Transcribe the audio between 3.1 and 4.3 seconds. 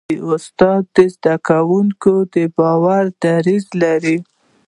دریځ لري.